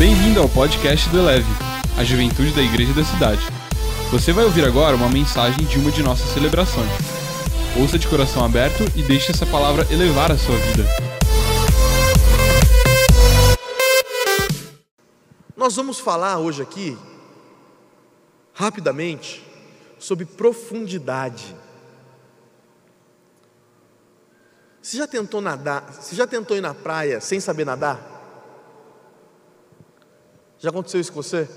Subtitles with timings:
[0.00, 1.44] Bem-vindo ao podcast do Eleve,
[1.98, 3.42] a juventude da igreja da cidade.
[4.10, 6.88] Você vai ouvir agora uma mensagem de uma de nossas celebrações.
[7.78, 10.84] Ouça de coração aberto e deixe essa palavra elevar a sua vida.
[15.54, 16.96] Nós vamos falar hoje aqui,
[18.54, 19.46] rapidamente,
[19.98, 21.54] sobre profundidade.
[24.80, 25.92] Você já tentou nadar?
[25.92, 28.19] Você já tentou ir na praia sem saber nadar?
[30.60, 31.48] Já aconteceu isso com você?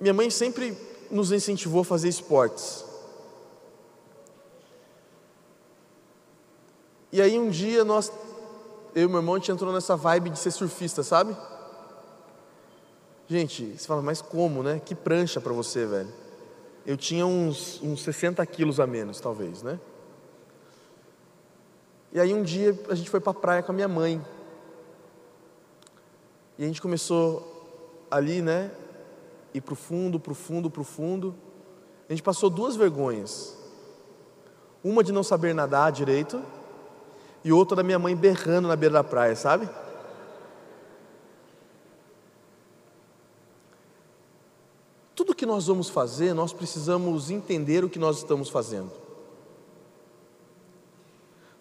[0.00, 0.76] Minha mãe sempre
[1.08, 2.84] nos incentivou a fazer esportes.
[7.12, 8.12] E aí um dia nós,
[8.92, 11.36] eu e meu irmão, a gente entrou nessa vibe de ser surfista, sabe?
[13.28, 14.82] Gente, você fala, mas como, né?
[14.84, 16.12] Que prancha para você, velho.
[16.84, 19.78] Eu tinha uns, uns 60 quilos a menos, talvez, né?
[22.16, 24.24] E aí um dia a gente foi para a praia com a minha mãe.
[26.56, 27.76] E a gente começou
[28.10, 28.70] ali, né?
[29.52, 31.34] Ir para o fundo, para o fundo, para o fundo.
[32.08, 33.54] A gente passou duas vergonhas.
[34.82, 36.42] Uma de não saber nadar direito
[37.44, 39.68] e outra da minha mãe berrando na beira da praia, sabe?
[45.14, 49.05] Tudo que nós vamos fazer, nós precisamos entender o que nós estamos fazendo.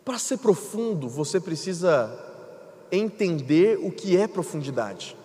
[0.05, 2.13] Para ser profundo, você precisa
[2.91, 5.17] entender o que é profundidade.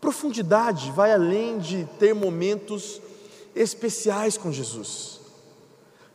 [0.00, 3.00] Profundidade vai além de ter momentos
[3.54, 5.20] especiais com Jesus.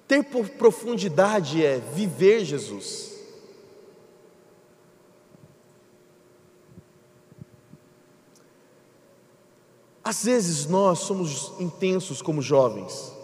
[0.06, 0.24] Ter
[0.58, 3.14] profundidade é viver Jesus.
[10.04, 13.15] Às vezes nós somos intensos como jovens.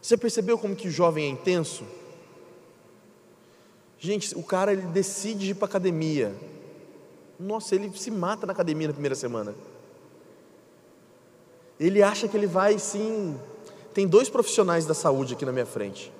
[0.00, 1.84] Você percebeu como que o jovem é intenso?
[3.98, 6.34] Gente, o cara ele decide ir para academia.
[7.38, 9.54] Nossa, ele se mata na academia na primeira semana.
[11.78, 13.38] Ele acha que ele vai sim.
[13.92, 16.12] Tem dois profissionais da saúde aqui na minha frente.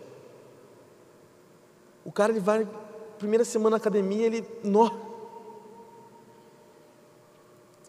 [2.05, 2.67] O cara ele vai
[3.19, 5.09] primeira semana na academia, ele, no,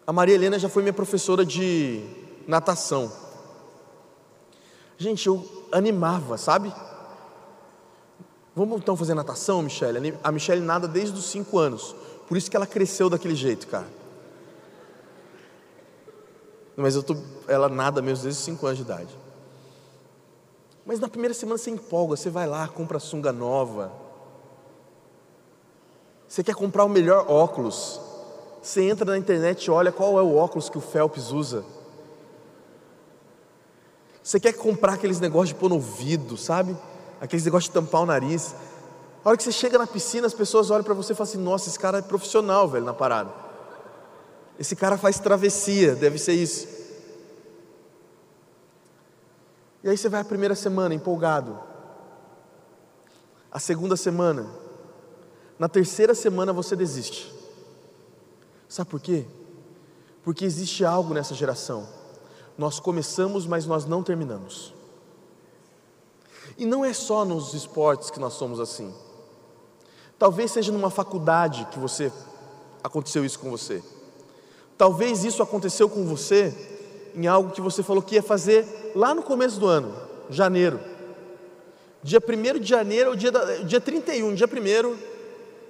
[0.09, 2.03] a Maria Helena já foi minha professora de
[2.47, 3.11] natação.
[4.97, 6.73] Gente, eu animava, sabe?
[8.55, 10.17] Vamos então fazer natação, Michelle?
[10.23, 11.95] A Michelle nada desde os 5 anos.
[12.27, 13.87] Por isso que ela cresceu daquele jeito, cara.
[16.75, 17.15] Mas eu tô,
[17.47, 19.17] ela nada mesmo desde os 5 anos de idade.
[20.85, 23.91] Mas na primeira semana você empolga, você vai lá, compra sunga nova.
[26.27, 27.99] Você quer comprar o melhor óculos.
[28.61, 31.63] Você entra na internet e olha qual é o óculos que o Phelps usa.
[34.29, 36.77] Você quer comprar aqueles negócios de pôr no ouvido, sabe?
[37.19, 38.53] Aqueles negócios de tampar o nariz.
[39.25, 41.41] A hora que você chega na piscina, as pessoas olham para você e falam assim:
[41.41, 43.33] Nossa, esse cara é profissional, velho, na parada.
[44.59, 46.67] Esse cara faz travessia, deve ser isso.
[49.83, 51.57] E aí você vai a primeira semana empolgado.
[53.51, 54.45] A segunda semana.
[55.57, 57.33] Na terceira semana você desiste.
[58.67, 59.25] Sabe por quê?
[60.23, 61.97] Porque existe algo nessa geração.
[62.59, 64.73] Nós começamos, mas nós não terminamos.
[66.57, 68.93] E não é só nos esportes que nós somos assim.
[70.17, 72.11] Talvez seja numa faculdade que você
[72.83, 73.81] aconteceu isso com você.
[74.77, 76.53] Talvez isso aconteceu com você
[77.15, 79.95] em algo que você falou que ia fazer lá no começo do ano,
[80.29, 80.81] janeiro.
[82.03, 84.97] Dia 1 de janeiro, dia, da, dia 31, dia 1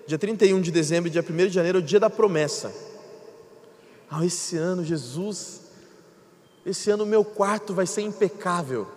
[0.07, 2.73] dia 31 de dezembro, dia 1 de janeiro, é o dia da promessa.
[4.09, 5.68] Ah, esse ano, Jesus,
[6.65, 8.87] esse ano meu quarto vai ser impecável.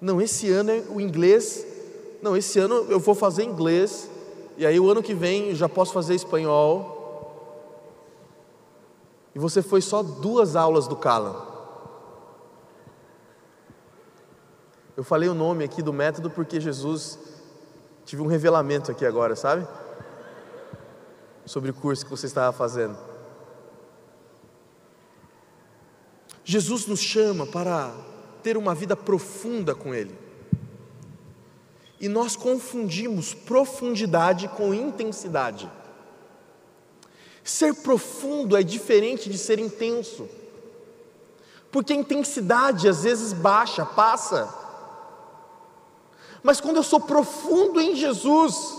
[0.00, 1.66] Não, esse ano é o inglês.
[2.22, 4.10] Não, esse ano eu vou fazer inglês.
[4.56, 6.98] E aí o ano que vem já posso fazer espanhol.
[9.34, 11.48] E você foi só duas aulas do Cala.
[14.96, 17.18] Eu falei o nome aqui do método porque Jesus
[18.04, 19.66] tive um revelamento aqui agora, sabe?
[21.50, 22.96] sobre o curso que você estava fazendo.
[26.50, 27.94] Jesus nos chama para
[28.42, 30.18] ter uma vida profunda com Ele.
[32.00, 35.70] E nós confundimos profundidade com intensidade.
[37.44, 40.28] Ser profundo é diferente de ser intenso,
[41.70, 44.52] porque a intensidade às vezes baixa, passa.
[46.42, 48.76] Mas quando eu sou profundo em Jesus,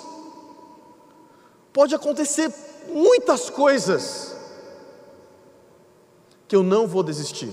[1.71, 2.53] pode acontecer
[2.89, 4.30] muitas coisas
[6.51, 7.49] que eu não vou desistir.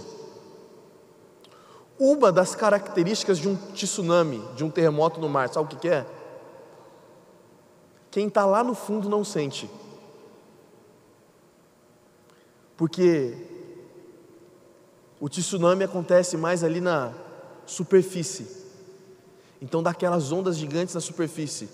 [1.96, 5.88] Uma das características de um tsunami, de um terremoto no mar, sabe o que, que
[5.88, 6.04] é?
[8.10, 9.70] Quem está lá no fundo não sente.
[12.76, 13.36] Porque
[15.20, 17.14] o tsunami acontece mais ali na
[17.66, 18.48] superfície.
[19.62, 21.68] Então dá aquelas ondas gigantes na superfície.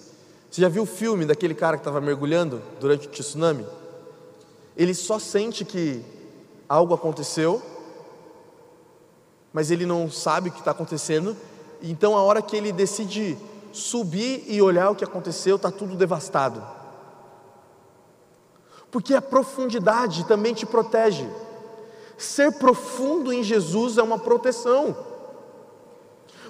[0.51, 3.65] Você já viu o filme daquele cara que estava mergulhando durante o tsunami?
[4.77, 6.05] Ele só sente que
[6.69, 7.63] algo aconteceu,
[9.53, 11.37] mas ele não sabe o que está acontecendo.
[11.83, 13.39] Então a hora que ele decide
[13.73, 16.65] subir e olhar o que aconteceu, está tudo devastado.
[18.91, 21.29] Porque a profundidade também te protege.
[22.17, 24.97] Ser profundo em Jesus é uma proteção.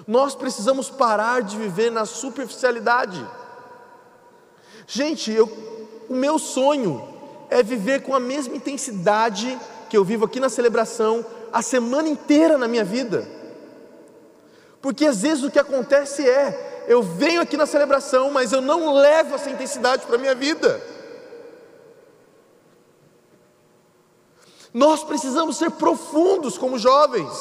[0.07, 3.27] Nós precisamos parar de viver na superficialidade.
[4.85, 5.51] Gente, eu,
[6.07, 7.03] o meu sonho
[7.49, 9.59] é viver com a mesma intensidade
[9.95, 13.25] que eu vivo aqui na celebração a semana inteira na minha vida.
[14.81, 18.93] Porque às vezes o que acontece é, eu venho aqui na celebração, mas eu não
[18.93, 20.81] levo essa intensidade para a minha vida.
[24.73, 27.31] Nós precisamos ser profundos como jovens.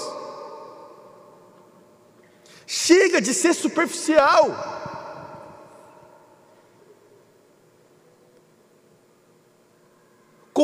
[2.69, 4.47] Chega de ser superficial.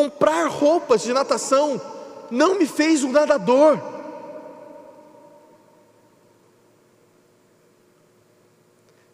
[0.00, 1.79] Comprar roupas de natação
[2.31, 3.79] não me fez um nadador.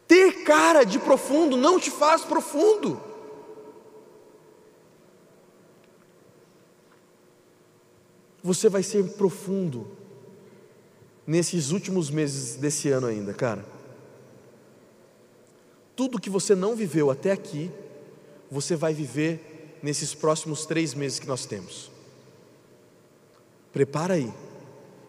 [0.07, 3.01] Ter cara de profundo não te faz profundo.
[8.47, 9.89] você vai ser profundo
[11.27, 13.67] nesses últimos meses desse ano ainda, cara.
[15.97, 17.73] Tudo que você não viveu até aqui,
[18.49, 21.91] você vai viver nesses próximos três meses que nós temos.
[23.73, 24.33] Prepara aí,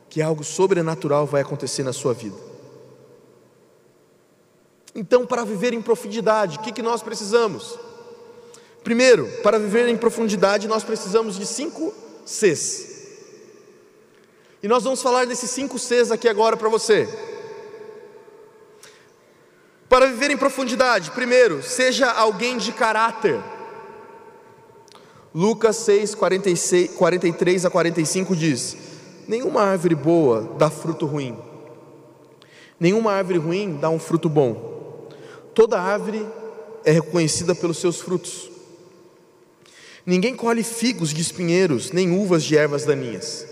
[0.09, 2.37] que algo sobrenatural vai acontecer na sua vida.
[4.93, 7.77] Então, para viver em profundidade, o que, que nós precisamos?
[8.83, 11.93] Primeiro, para viver em profundidade, nós precisamos de cinco
[12.25, 12.97] Cs.
[14.63, 17.07] E nós vamos falar desses cinco Cs aqui agora para você.
[19.87, 23.41] Para viver em profundidade, primeiro, seja alguém de caráter.
[25.37, 28.75] Lucas 6, 46, 43 a 45 diz:
[29.27, 31.37] Nenhuma árvore boa dá fruto ruim,
[32.79, 35.07] nenhuma árvore ruim dá um fruto bom.
[35.53, 36.25] Toda árvore
[36.83, 38.49] é reconhecida pelos seus frutos.
[40.03, 43.45] Ninguém colhe figos de espinheiros, nem uvas de ervas daninhas.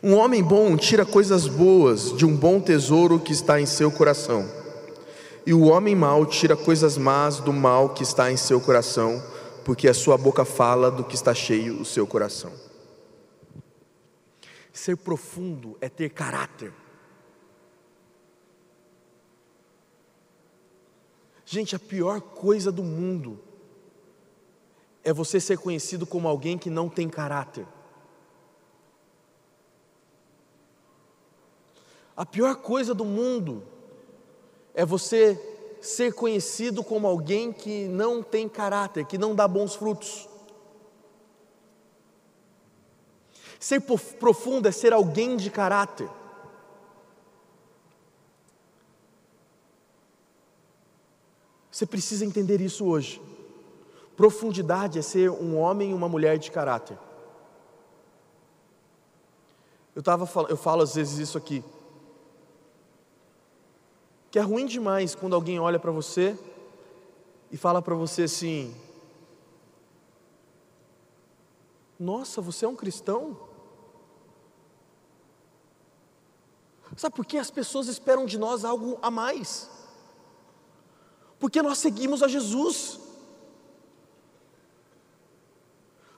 [0.00, 4.48] Um homem bom tira coisas boas de um bom tesouro que está em seu coração,
[5.44, 9.20] e o homem mau tira coisas más do mal que está em seu coração,
[9.68, 12.50] porque a sua boca fala do que está cheio o seu coração.
[14.72, 16.72] Ser profundo é ter caráter.
[21.44, 23.38] Gente, a pior coisa do mundo
[25.04, 27.66] é você ser conhecido como alguém que não tem caráter.
[32.16, 33.62] A pior coisa do mundo
[34.72, 40.28] é você ser conhecido como alguém que não tem caráter, que não dá bons frutos.
[43.58, 46.08] Ser profundo é ser alguém de caráter.
[51.70, 53.22] Você precisa entender isso hoje.
[54.16, 56.98] Profundidade é ser um homem e uma mulher de caráter.
[59.94, 61.62] Eu, tava, eu falo às vezes isso aqui
[64.30, 66.38] que é ruim demais quando alguém olha para você
[67.50, 68.74] e fala para você assim:
[71.98, 73.36] Nossa, você é um cristão?
[76.96, 79.70] Sabe por que as pessoas esperam de nós algo a mais?
[81.38, 82.98] Porque nós seguimos a Jesus.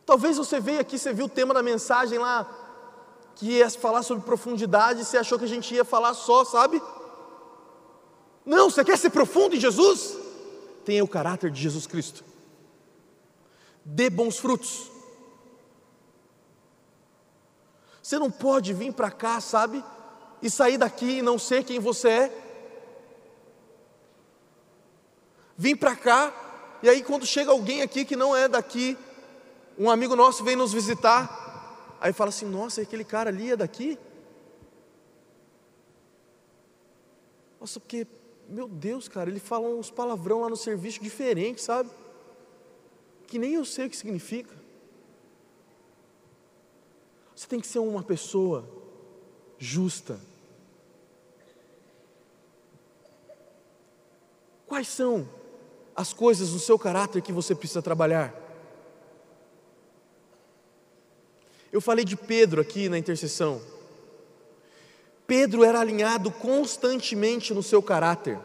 [0.06, 2.48] Talvez você veio aqui, você viu o tema da mensagem lá,
[3.36, 6.82] que ia falar sobre profundidade, e você achou que a gente ia falar só, sabe?
[8.44, 10.16] Não, você quer ser profundo em Jesus?
[10.84, 12.24] Tenha o caráter de Jesus Cristo.
[13.84, 14.90] Dê bons frutos.
[18.02, 19.84] Você não pode vir para cá, sabe?
[20.42, 22.46] E sair daqui e não ser quem você é.
[25.56, 26.32] Vim para cá,
[26.82, 28.96] e aí quando chega alguém aqui que não é daqui,
[29.78, 33.98] um amigo nosso vem nos visitar, aí fala assim: Nossa, aquele cara ali é daqui?
[37.60, 38.06] Nossa, porque
[38.50, 41.88] meu Deus, cara, ele fala uns palavrão lá no serviço diferente, sabe?
[43.26, 44.52] Que nem eu sei o que significa.
[47.34, 48.68] Você tem que ser uma pessoa
[49.56, 50.20] justa.
[54.66, 55.28] Quais são
[55.94, 58.34] as coisas no seu caráter que você precisa trabalhar?
[61.72, 63.62] Eu falei de Pedro aqui na intercessão.
[65.30, 68.36] Pedro era alinhado constantemente no seu caráter.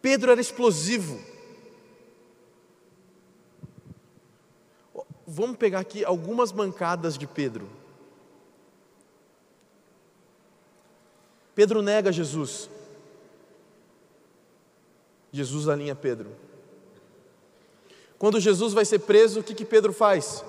[0.00, 1.20] Pedro era explosivo.
[5.26, 7.68] Vamos pegar aqui algumas mancadas de Pedro.
[11.56, 12.70] Pedro nega Jesus.
[15.32, 16.30] Jesus alinha Pedro.
[18.16, 20.44] Quando Jesus vai ser preso, o que, que Pedro faz?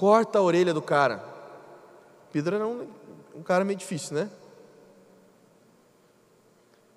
[0.00, 1.22] Corta a orelha do cara.
[2.32, 2.88] Pedro era um,
[3.36, 4.30] um cara meio difícil, né?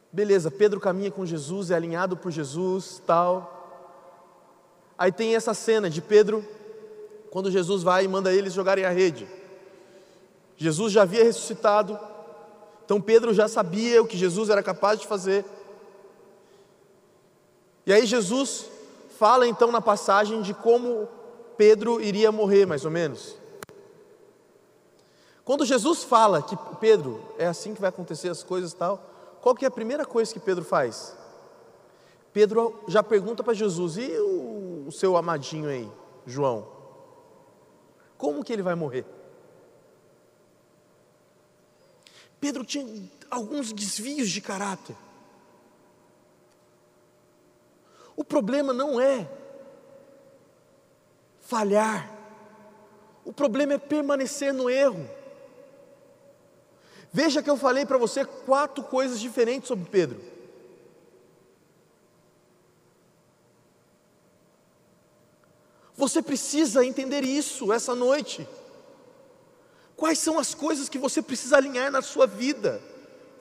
[0.10, 3.92] Beleza, Pedro caminha com Jesus, é alinhado por Jesus, tal.
[4.98, 6.48] Aí tem essa cena de Pedro,
[7.30, 9.28] quando Jesus vai e manda eles jogarem a rede.
[10.56, 12.00] Jesus já havia ressuscitado,
[12.86, 15.44] então Pedro já sabia o que Jesus era capaz de fazer.
[17.86, 18.68] E aí Jesus
[19.20, 21.10] fala então na passagem de como
[21.58, 23.38] Pedro iria morrer, mais ou menos.
[25.44, 29.04] Quando Jesus fala que Pedro, é assim que vai acontecer as coisas e tal,
[29.42, 31.16] qual que é a primeira coisa que Pedro faz?
[32.32, 35.90] Pedro já pergunta para Jesus: e o, o seu amadinho aí,
[36.26, 36.68] João?
[38.18, 39.06] Como que ele vai morrer?
[42.40, 44.96] Pedro tinha alguns desvios de caráter.
[48.16, 49.28] O problema não é
[51.54, 52.12] falhar,
[53.24, 55.08] o problema é permanecer no erro.
[57.12, 60.20] Veja que eu falei para você quatro coisas diferentes sobre Pedro.
[65.96, 68.48] Você precisa entender isso essa noite.
[69.96, 72.82] Quais são as coisas que você precisa alinhar na sua vida?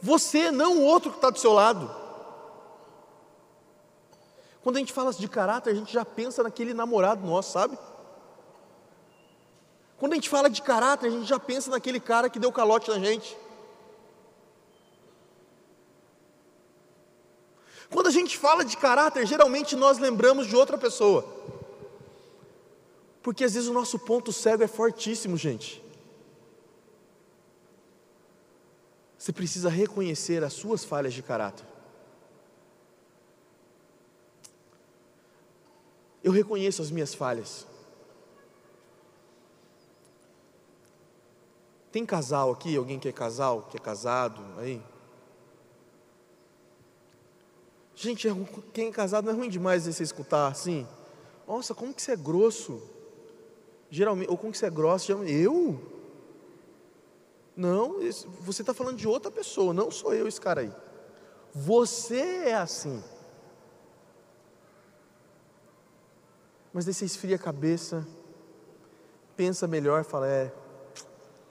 [0.03, 1.91] Você, não o outro que está do seu lado.
[4.63, 7.79] Quando a gente fala de caráter, a gente já pensa naquele namorado nosso, sabe?
[10.03, 12.91] Quando a gente fala de caráter, a gente já pensa naquele cara que deu calote
[12.91, 13.39] na gente.
[17.89, 21.25] Quando a gente fala de caráter, geralmente nós lembramos de outra pessoa.
[23.23, 25.81] Porque às vezes o nosso ponto cego é fortíssimo, gente.
[29.17, 31.65] Você precisa reconhecer as suas falhas de caráter.
[36.25, 37.71] Eu reconheço as minhas falhas.
[41.93, 42.77] Tem casal aqui?
[42.77, 44.83] Alguém que é casal, que é casado aí?
[47.95, 48.33] Gente, é
[48.73, 50.87] quem é casado não é ruim demais você escutar assim.
[51.47, 52.83] Nossa, como que você é grosso?
[53.93, 55.79] geralmente, ou com que você é grosso, geralmente, eu?
[57.55, 57.99] Não,
[58.41, 60.73] você está falando de outra pessoa, não sou eu esse cara aí.
[61.53, 63.05] Você é assim.
[66.73, 68.07] Mas daí você esfria a cabeça,
[69.37, 70.51] pensa melhor, fala: é,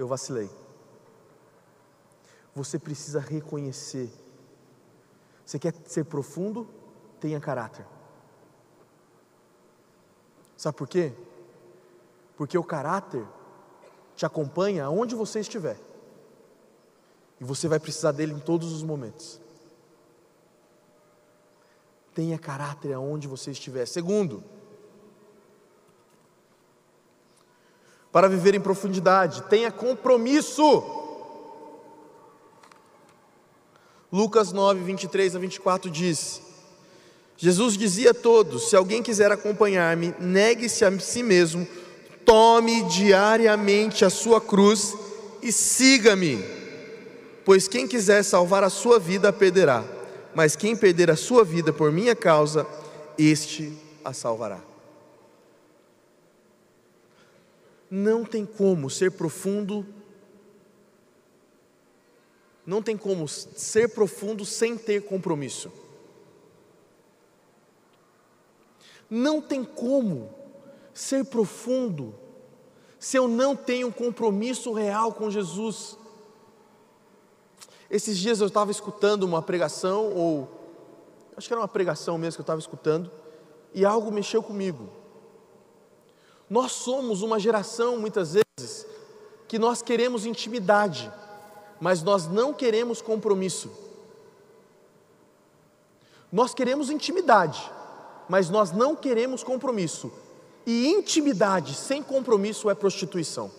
[0.02, 0.50] eu vacilei.
[2.56, 4.12] Você precisa reconhecer.
[5.46, 6.68] Você quer ser profundo?
[7.20, 7.86] Tenha caráter.
[10.58, 11.14] Sabe por quê?
[12.42, 13.24] porque o caráter
[14.16, 15.78] te acompanha aonde você estiver.
[17.40, 19.40] E você vai precisar dele em todos os momentos.
[22.16, 23.86] Tenha caráter aonde você estiver.
[23.86, 24.44] Segundo,
[28.12, 30.84] para viver em profundidade, tenha compromisso.
[34.12, 36.42] Lucas 9, 23 a 24 diz:
[37.38, 41.68] Jesus dizia a todos: Se alguém quiser acompanhar-me, negue-se a si mesmo
[42.26, 44.94] tome diariamente a sua cruz
[45.42, 46.44] e siga-me.
[47.44, 49.84] Pois quem quiser salvar a sua vida a perderá,
[50.36, 52.68] mas quem perder a sua vida por minha causa,
[53.18, 53.74] este
[54.06, 54.71] a salvará.
[57.94, 59.86] Não tem como ser profundo,
[62.66, 65.70] não tem como ser profundo sem ter compromisso.
[69.10, 70.34] Não tem como
[70.94, 72.16] ser profundo
[72.98, 75.98] se eu não tenho um compromisso real com Jesus?
[77.90, 80.48] Esses dias eu estava escutando uma pregação, ou
[81.36, 83.12] acho que era uma pregação mesmo que eu estava escutando,
[83.74, 85.01] e algo mexeu comigo.
[86.52, 88.86] Nós somos uma geração, muitas vezes,
[89.48, 91.10] que nós queremos intimidade,
[91.80, 93.72] mas nós não queremos compromisso.
[96.30, 97.72] Nós queremos intimidade,
[98.28, 100.12] mas nós não queremos compromisso.
[100.66, 103.50] E intimidade sem compromisso é prostituição.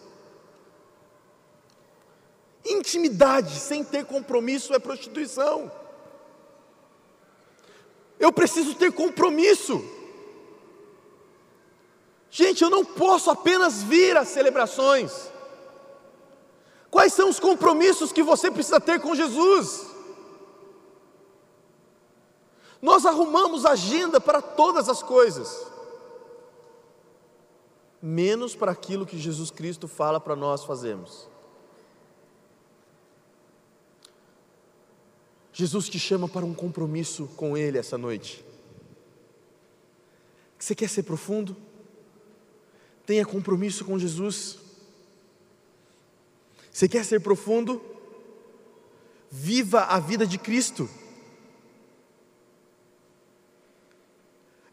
[2.63, 5.73] Intimidade sem ter compromisso é prostituição.
[8.21, 9.83] Eu preciso ter compromisso.
[12.35, 15.31] Gente, eu não posso apenas vir às celebrações.
[16.91, 19.87] Quais são os compromissos que você precisa ter com Jesus?
[22.81, 25.67] Nós arrumamos agenda para todas as coisas,
[28.01, 31.29] menos para aquilo que Jesus Cristo fala para nós fazermos.
[35.53, 38.43] Jesus te chama para um compromisso com Ele essa noite.
[40.59, 41.55] Você quer ser profundo?
[43.13, 44.57] Tenha compromisso com Jesus.
[46.73, 47.79] Você quer ser profundo?
[49.31, 50.89] Viva a vida de Cristo.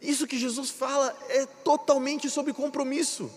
[0.02, 3.30] Isso que Jesus fala é totalmente sobre compromisso.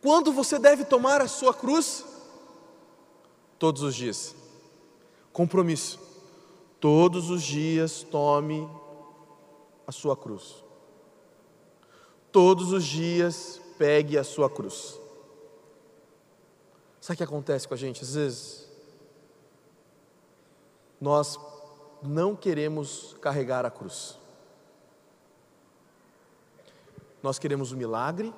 [0.00, 2.02] Quando você deve tomar a sua cruz?
[3.58, 4.34] Todos os dias.
[5.30, 6.00] Compromisso.
[6.80, 8.66] Todos os dias tome
[9.86, 10.69] a sua cruz.
[12.32, 14.98] Todos os dias pegue a sua cruz.
[17.00, 18.02] Sabe o que acontece com a gente?
[18.02, 18.68] Às vezes,
[21.00, 21.38] nós
[22.02, 24.18] não queremos carregar a cruz.
[27.22, 28.32] Nós queremos o milagre,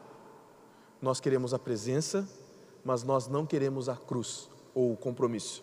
[1.00, 2.28] nós queremos a presença,
[2.84, 5.62] mas nós não queremos a cruz ou o compromisso.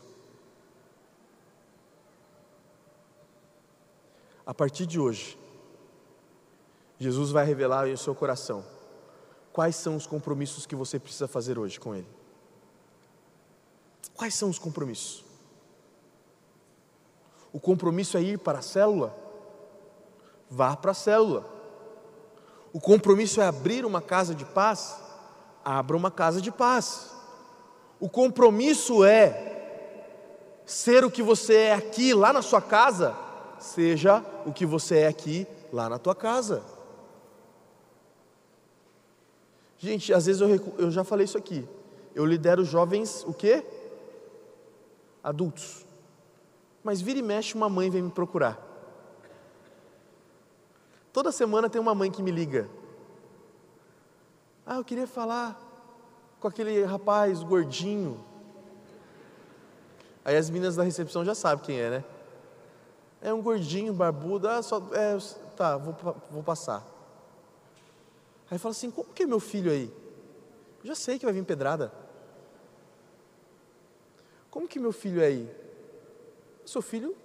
[4.46, 5.39] A partir de hoje,
[7.00, 8.64] Jesus vai revelar em seu coração
[9.54, 12.08] quais são os compromissos que você precisa fazer hoje com Ele.
[14.16, 15.26] Quais são os compromissos?
[17.52, 19.16] O compromisso é ir para a célula?
[20.50, 21.46] Vá para a célula.
[22.72, 25.00] O compromisso é abrir uma casa de paz?
[25.66, 27.12] Abra uma casa de paz.
[28.00, 33.16] O compromisso é ser o que você é aqui, lá na sua casa?
[33.60, 36.64] seja o que você é aqui, lá na tua casa.
[39.80, 41.68] Gente, às vezes eu, eu já falei isso aqui.
[42.14, 43.66] Eu lidero jovens, o quê?
[45.24, 45.86] Adultos.
[46.84, 48.60] Mas vira e mexe, uma mãe vem me procurar.
[51.14, 52.70] Toda semana tem uma mãe que me liga.
[54.66, 55.60] Ah, eu queria falar
[56.42, 58.24] com aquele rapaz gordinho.
[60.26, 62.04] Aí as meninas da recepção já sabem quem é, né?
[63.22, 65.18] É um gordinho, barbudo, ah, só, é,
[65.56, 65.96] tá, vou,
[66.30, 66.86] vou passar.
[68.50, 69.92] Aí fala assim: como que é meu filho aí?
[70.82, 71.92] Eu já sei que vai vir pedrada.
[74.50, 75.56] Como que meu filho é aí?
[76.66, 77.16] Seu filho,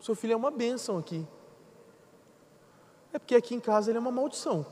[0.00, 1.26] seu filho é uma bênção aqui.
[3.12, 4.64] É porque aqui em casa ele é uma maldição.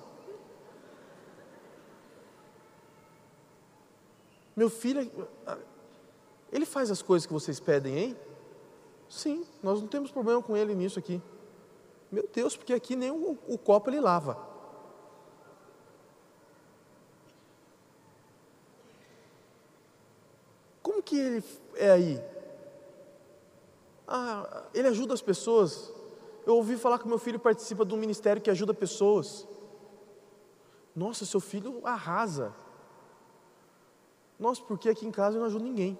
[4.55, 5.11] Meu filho,
[6.53, 8.17] ele faz as coisas que vocês pedem, hein?
[9.09, 11.21] Sim, nós não temos problema com ele nisso aqui.
[12.11, 14.54] Meu Deus, porque aqui nem o, o copo ele lava.
[21.05, 21.45] Que ele
[21.77, 22.25] é aí?
[24.07, 25.93] Ah, ele ajuda as pessoas.
[26.47, 29.47] Eu ouvi falar que meu filho participa de um ministério que ajuda pessoas.
[30.95, 32.55] Nossa, seu filho arrasa.
[34.39, 35.99] Nossa, porque aqui em casa eu não ajudo ninguém.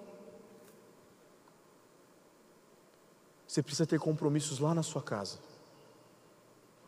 [3.47, 5.39] Você precisa ter compromissos lá na sua casa.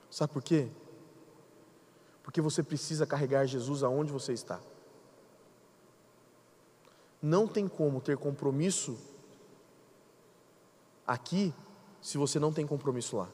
[0.10, 0.69] Sabe por quê?
[2.23, 4.60] Porque você precisa carregar Jesus aonde você está.
[7.21, 8.97] Não tem como ter compromisso
[11.06, 11.53] aqui
[12.01, 13.30] se você não tem compromisso lá.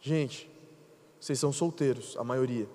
[0.00, 0.50] Gente,
[1.20, 2.68] vocês são solteiros, a maioria.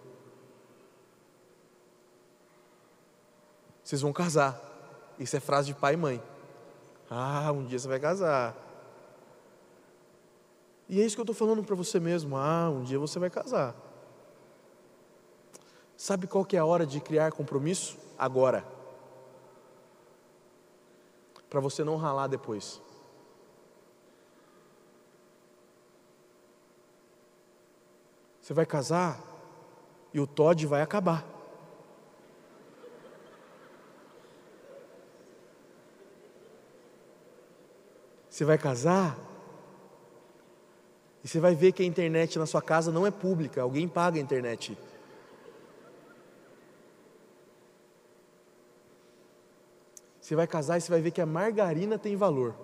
[3.84, 4.60] Vocês vão casar.
[5.17, 6.23] Isso é frase de pai e mãe.
[7.10, 8.56] Ah, um dia você vai casar.
[10.88, 12.38] E é isso que eu estou falando para você mesmo.
[12.38, 13.75] Ah, um dia você vai casar.
[16.03, 17.97] Sabe qual que é a hora de criar compromisso?
[18.19, 18.65] Agora.
[21.49, 22.81] Para você não ralar depois.
[28.41, 29.17] Você vai casar
[30.13, 31.25] e o Todd vai acabar.
[38.29, 39.17] Você vai casar
[41.23, 44.17] e você vai ver que a internet na sua casa não é pública, alguém paga
[44.17, 44.77] a internet.
[50.23, 52.55] Você vai casar e você vai ver que a margarina tem valor.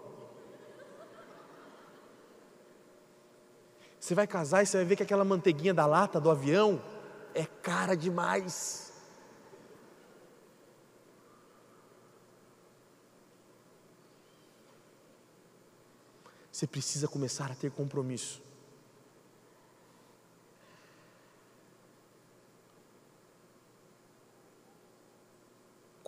[4.00, 6.82] Você vai casar e você vai ver que aquela manteiguinha da lata do avião
[7.36, 8.94] é cara demais.
[16.50, 18.42] Você precisa começar a ter compromisso.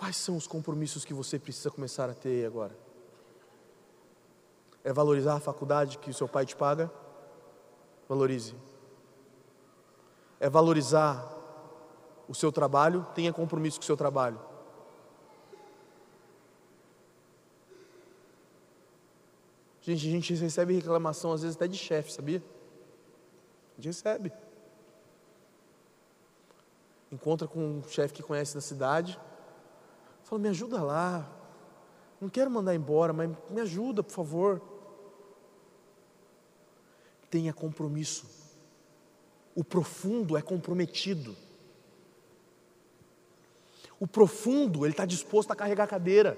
[0.01, 2.75] Quais são os compromissos que você precisa começar a ter agora?
[4.83, 6.91] É valorizar a faculdade que o seu pai te paga?
[8.09, 8.55] Valorize.
[10.39, 11.23] É valorizar
[12.27, 13.05] o seu trabalho?
[13.13, 14.41] Tenha compromisso com o seu trabalho.
[19.83, 22.43] Gente, a gente recebe reclamação às vezes até de chefe, sabia?
[23.73, 24.33] A gente recebe.
[27.11, 29.19] Encontra com um chefe que conhece da cidade,
[30.31, 31.29] fala: me ajuda lá.
[32.19, 34.61] Não quero mandar embora, mas me ajuda, por favor.
[37.29, 38.25] Tenha compromisso.
[39.55, 41.35] O profundo é comprometido.
[43.99, 46.37] O profundo, ele está disposto a carregar a cadeira.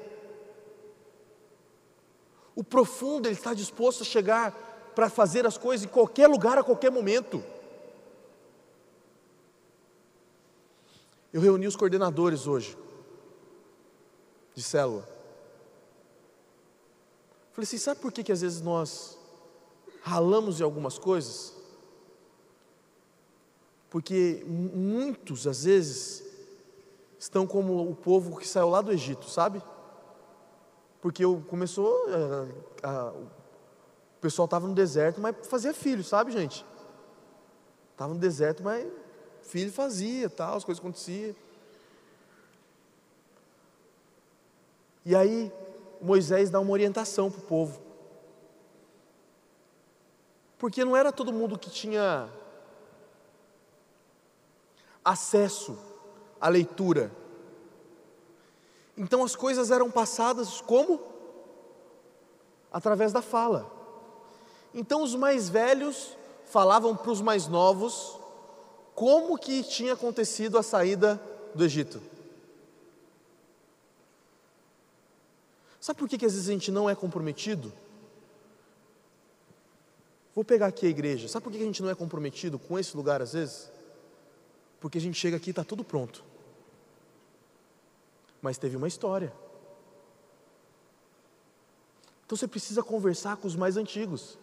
[2.56, 4.52] O profundo, ele está disposto a chegar
[4.96, 7.44] para fazer as coisas em qualquer lugar, a qualquer momento.
[11.32, 12.83] Eu reuni os coordenadores hoje
[14.54, 15.08] de célula.
[17.54, 19.18] Falei assim: sabe por que, que às vezes nós
[20.02, 21.54] ralamos em algumas coisas?
[23.90, 26.24] Porque muitos, às vezes,
[27.20, 29.62] estão como o povo que saiu lá do Egito, sabe?
[31.00, 33.28] Porque começou, a, eh, a, o
[34.20, 36.66] pessoal estava no deserto, mas fazia filho, sabe, gente?
[37.92, 38.92] Estava no deserto, mas
[39.44, 41.36] filho fazia, tal, as coisas aconteciam.
[45.06, 45.52] E aí
[46.02, 47.82] Moisés dá uma orientação para o povo.
[50.58, 52.30] Porque não era todo mundo que tinha
[55.04, 55.78] acesso
[56.40, 57.12] à leitura.
[58.98, 61.02] Então as coisas eram passadas como?
[62.72, 63.70] Através da fala.
[64.74, 68.18] Então os mais velhos falavam para os mais novos
[68.96, 71.22] como que tinha acontecido a saída
[71.54, 72.13] do Egito.
[75.84, 77.74] Sabe por que, que às vezes a gente não é comprometido?
[80.34, 81.28] Vou pegar aqui a igreja.
[81.28, 83.70] Sabe por que a gente não é comprometido com esse lugar às vezes?
[84.80, 86.24] Porque a gente chega aqui e está tudo pronto.
[88.42, 89.34] Mas teve uma história.
[92.26, 94.38] Então você precisa conversar com os mais antigos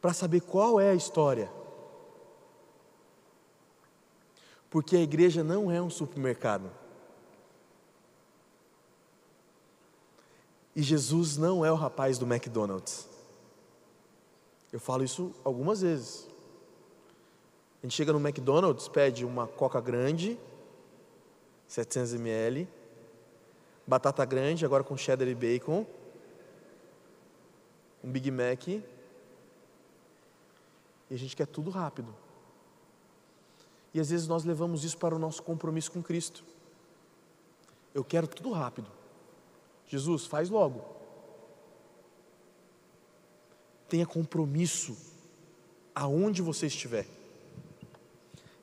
[0.00, 1.48] para saber qual é a história.
[4.68, 6.81] Porque a igreja não é um supermercado.
[10.74, 13.08] E Jesus não é o rapaz do McDonald's.
[14.72, 16.26] Eu falo isso algumas vezes.
[17.82, 20.38] A gente chega no McDonald's, pede uma coca grande,
[21.66, 22.68] 700 ml,
[23.86, 25.84] batata grande, agora com cheddar e bacon,
[28.02, 28.84] um Big Mac, e
[31.10, 32.14] a gente quer tudo rápido.
[33.92, 36.42] E às vezes nós levamos isso para o nosso compromisso com Cristo.
[37.94, 38.90] Eu quero tudo rápido.
[39.92, 40.82] Jesus, faz logo.
[43.90, 44.96] Tenha compromisso
[45.94, 47.06] aonde você estiver.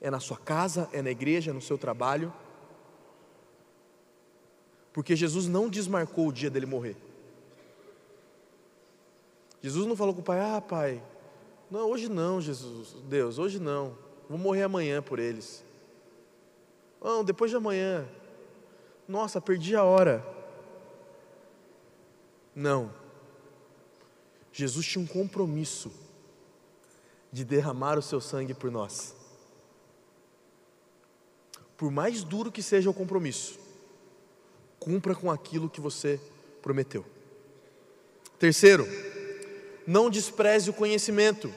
[0.02, 2.34] É na sua casa, é na igreja, é no seu trabalho.
[4.92, 6.98] Porque Jesus não desmarcou o dia dele morrer.
[9.62, 11.00] Jesus não falou com o pai: Ah, pai,
[11.70, 13.96] não, hoje não, Jesus, Deus, hoje não.
[14.28, 15.64] Vou morrer amanhã por eles.
[17.00, 18.10] Não, depois de amanhã.
[19.08, 20.39] Nossa, perdi a hora.
[22.60, 22.92] Não.
[24.52, 25.90] Jesus tinha um compromisso
[27.32, 29.16] de derramar o seu sangue por nós.
[31.78, 33.58] Por mais duro que seja o compromisso,
[34.78, 36.20] cumpra com aquilo que você
[36.62, 37.06] prometeu.
[38.38, 38.86] Terceiro,
[39.88, 41.50] não despreze o conhecimento.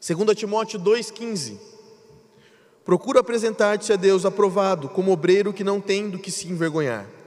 [0.00, 1.58] 2 Timóteo 2,15
[2.86, 7.19] Procura apresentar-te a Deus aprovado, como obreiro que não tem do que se envergonhar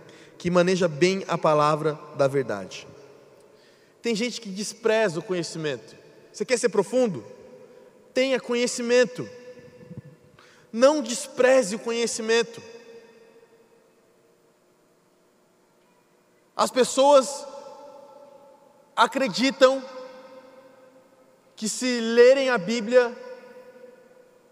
[0.44, 2.86] que maneja bem a palavra da verdade.
[4.02, 5.96] Tem gente que despreza o conhecimento.
[6.34, 7.26] Você quer ser profundo?
[8.14, 9.26] Tenha conhecimento.
[10.70, 12.62] Não despreze o conhecimento.
[16.54, 17.48] As pessoas
[18.98, 19.82] acreditam
[21.56, 23.18] que se lerem a Bíblia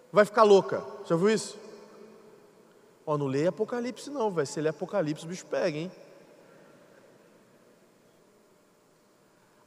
[0.10, 0.86] vai ficar louca.
[1.06, 1.61] Já viu isso?
[3.06, 4.46] Ó, não leia Apocalipse não, vai.
[4.46, 5.92] Se ler Apocalipse, o bicho pega, hein?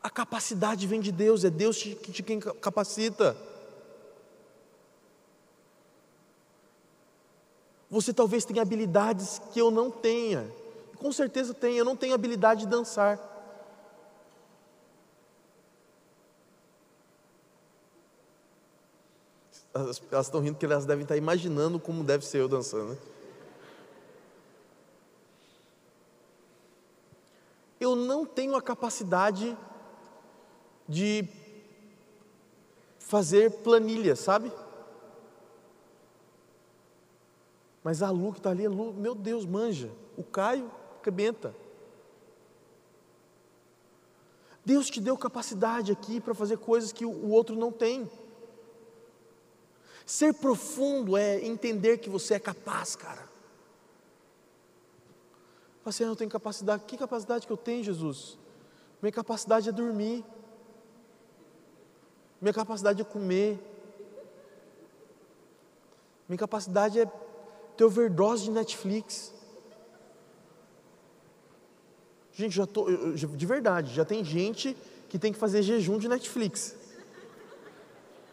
[0.02, 3.36] A capacidade vem de Deus, é Deus que te quem capacita.
[7.90, 10.50] Você talvez tenha habilidades que eu não tenha.
[10.98, 13.18] Com certeza tem, eu não tenho habilidade de dançar.
[19.72, 22.92] Elas, elas estão rindo porque elas devem estar imaginando como deve ser eu dançando.
[22.92, 22.98] Né?
[27.84, 29.54] Eu não tenho a capacidade
[30.88, 31.28] de
[32.98, 34.50] fazer planilha, sabe?
[37.82, 39.90] Mas a Lu que está ali, Lu, meu Deus, manja.
[40.16, 41.54] O Caio, rebenta.
[44.64, 48.10] Deus te deu capacidade aqui para fazer coisas que o outro não tem.
[50.06, 53.33] Ser profundo é entender que você é capaz, cara.
[55.84, 56.84] Você assim, ah, não tem capacidade.
[56.86, 58.38] Que capacidade que eu tenho, Jesus?
[59.02, 60.24] Minha capacidade é dormir.
[62.40, 63.60] Minha capacidade é comer.
[66.26, 67.06] Minha capacidade é
[67.76, 69.34] ter overdose de Netflix.
[72.32, 74.74] Gente, já tô, eu, de verdade, já tem gente
[75.08, 76.74] que tem que fazer jejum de Netflix.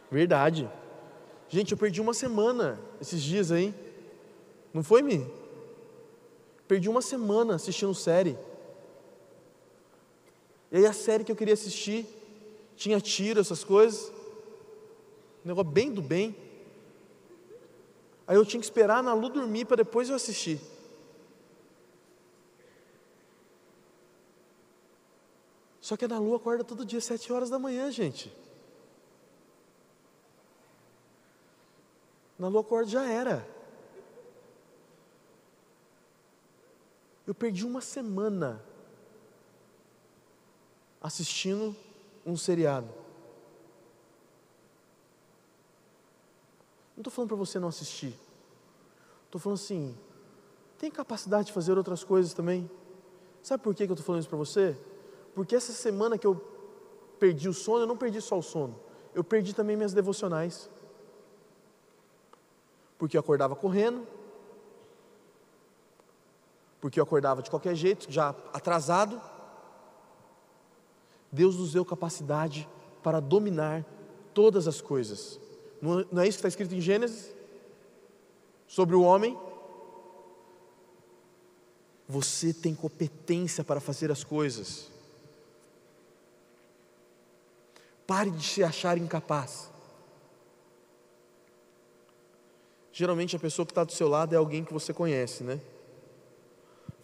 [0.09, 0.69] Verdade.
[1.49, 3.75] Gente, eu perdi uma semana esses dias aí.
[4.73, 5.40] Não foi, me?
[6.71, 8.39] Perdi uma semana assistindo série.
[10.71, 12.07] E aí a série que eu queria assistir
[12.77, 14.09] tinha tiro, essas coisas.
[15.43, 16.33] Um negócio bem do bem.
[18.25, 20.61] Aí eu tinha que esperar na Lu dormir para depois eu assistir.
[25.81, 28.33] Só que a Ana Lu acorda todo dia, sete horas da manhã, gente.
[32.39, 33.60] Na Lu acorda já era.
[37.25, 38.63] Eu perdi uma semana
[41.01, 41.75] assistindo
[42.25, 42.87] um seriado.
[46.95, 48.13] Não estou falando para você não assistir.
[49.25, 49.97] Estou falando assim,
[50.77, 52.69] tem capacidade de fazer outras coisas também.
[53.41, 54.77] Sabe por que, eu estou falando isso para você?
[55.33, 56.35] Porque essa semana que eu
[57.19, 58.77] perdi o sono, eu não perdi só o sono.
[59.13, 60.69] Eu perdi também minhas devocionais.
[62.97, 64.05] Porque eu acordava correndo.
[66.81, 69.21] Porque eu acordava de qualquer jeito, já atrasado.
[71.31, 72.67] Deus nos deu capacidade
[73.01, 73.85] para dominar
[74.33, 75.39] todas as coisas.
[75.81, 77.33] Não é isso que está escrito em Gênesis?
[78.67, 79.39] Sobre o homem?
[82.07, 84.89] Você tem competência para fazer as coisas.
[88.05, 89.69] Pare de se achar incapaz.
[92.91, 95.61] Geralmente a pessoa que está do seu lado é alguém que você conhece, né?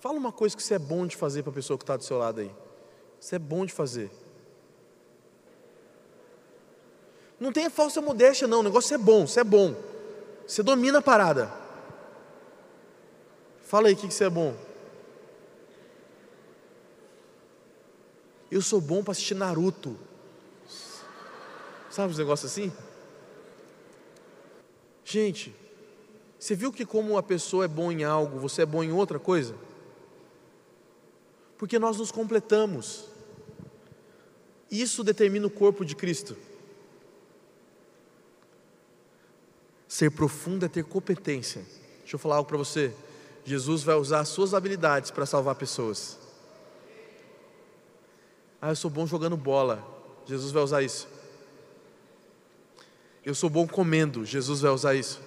[0.07, 2.03] Fala uma coisa que você é bom de fazer para a pessoa que está do
[2.05, 2.49] seu lado aí.
[3.19, 4.09] Isso é bom de fazer.
[7.37, 8.61] Não tenha falsa modéstia, não.
[8.61, 9.75] O negócio é bom, você é bom.
[10.47, 11.51] Você domina a parada.
[13.63, 14.55] Fala aí o que, que você é bom.
[18.49, 19.97] Eu sou bom para assistir Naruto.
[21.91, 22.71] Sabe os negócios assim?
[25.03, 25.53] Gente,
[26.39, 29.19] você viu que como a pessoa é bom em algo, você é bom em outra
[29.19, 29.66] coisa?
[31.57, 33.05] Porque nós nos completamos.
[34.69, 36.37] Isso determina o corpo de Cristo.
[39.87, 41.65] Ser profundo é ter competência.
[41.99, 42.93] Deixa eu falar algo para você.
[43.45, 46.19] Jesus vai usar as suas habilidades para salvar pessoas.
[48.61, 49.85] Ah, eu sou bom jogando bola.
[50.25, 51.07] Jesus vai usar isso.
[53.23, 54.25] Eu sou bom comendo.
[54.25, 55.21] Jesus vai usar isso.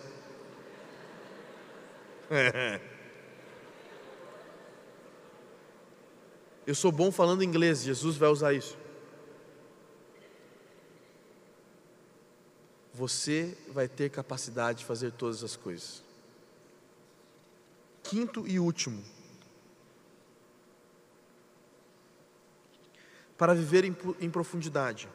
[6.67, 7.83] Eu sou bom falando inglês.
[7.83, 8.77] Jesus vai usar isso.
[13.01, 16.03] você vai ter capacidade de fazer todas as coisas.
[18.03, 19.03] Quinto e último.
[23.39, 25.09] Para viver em, em profundidade,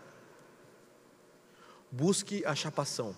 [1.92, 3.16] busque a chapação.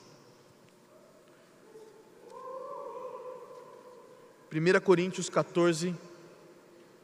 [4.51, 5.95] 1 Coríntios 14,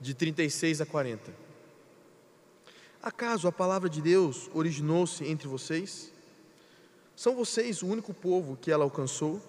[0.03, 1.33] de 36 a 40.
[3.01, 6.11] Acaso a palavra de Deus originou-se entre vocês?
[7.15, 9.41] São vocês o único povo que ela alcançou?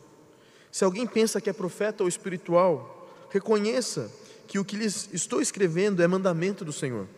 [0.71, 4.11] Se alguém pensa que é profeta ou espiritual, reconheça
[4.47, 7.09] que o que lhes estou escrevendo é mandamento do Senhor.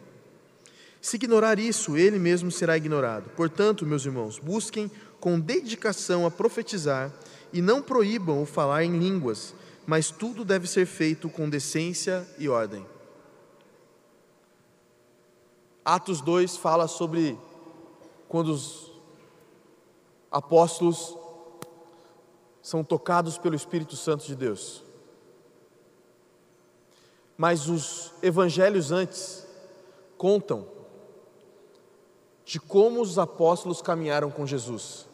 [1.00, 3.28] Se ignorar isso, ele mesmo será ignorado.
[3.30, 7.12] Portanto, meus irmãos, busquem com dedicação a profetizar
[7.52, 9.54] e não proíbam o falar em línguas,
[9.86, 12.84] mas tudo deve ser feito com decência e ordem.
[15.86, 17.38] Atos 2 fala sobre
[18.28, 18.90] quando os
[20.28, 21.16] apóstolos
[22.60, 24.82] são tocados pelo Espírito Santo de Deus.
[27.38, 29.46] Mas os evangelhos antes
[30.18, 30.66] contam
[32.44, 35.06] de como os apóstolos caminharam com Jesus.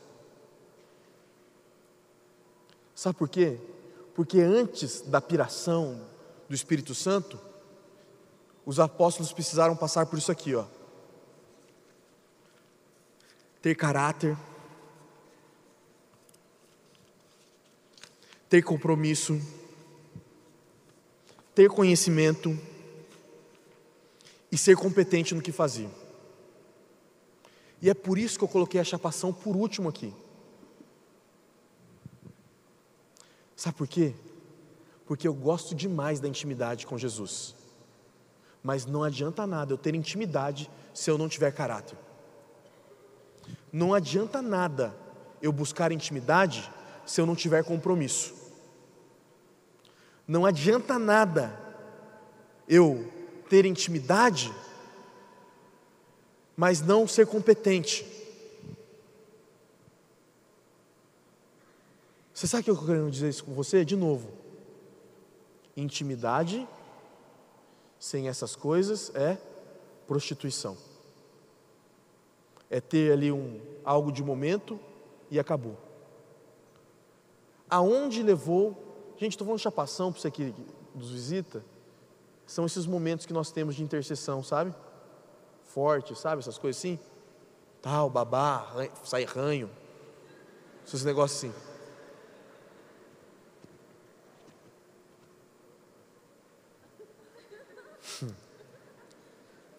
[2.95, 3.61] Sabe por quê?
[4.15, 6.01] Porque antes da piração
[6.49, 7.39] do Espírito Santo,
[8.65, 10.65] os apóstolos precisaram passar por isso aqui, ó.
[13.61, 14.37] Ter caráter,
[18.49, 19.41] ter compromisso,
[21.55, 22.59] ter conhecimento
[24.51, 25.91] e ser competente no que fazia.
[27.81, 30.15] E é por isso que eu coloquei a chapação por último aqui.
[33.57, 34.15] Sabe por quê?
[35.07, 37.57] Porque eu gosto demais da intimidade com Jesus.
[38.63, 41.99] Mas não adianta nada eu ter intimidade se eu não tiver caráter.
[43.73, 44.95] Não adianta nada
[45.41, 46.71] eu buscar intimidade
[47.05, 48.35] se eu não tiver compromisso.
[50.29, 51.59] Não adianta nada
[52.69, 53.11] eu
[53.49, 54.53] ter intimidade,
[56.57, 58.07] mas não ser competente.
[62.33, 63.85] Você sabe o que eu quero dizer isso com você?
[63.85, 64.31] De novo.
[65.77, 66.67] Intimidade
[68.03, 69.39] sem essas coisas é
[70.09, 70.77] prostituição.
[72.69, 74.77] É ter ali um algo de momento
[75.31, 75.79] e acabou.
[77.71, 78.77] Aonde levou?
[79.17, 80.53] Gente, estou falando de chapação para você que
[80.93, 81.65] nos visita.
[82.45, 84.75] São esses momentos que nós temos de intercessão, sabe?
[85.63, 86.41] Forte, sabe?
[86.41, 86.99] Essas coisas assim.
[87.81, 88.67] Tal, babá,
[89.05, 89.71] sai ranho.
[90.85, 91.72] Esses negócios assim.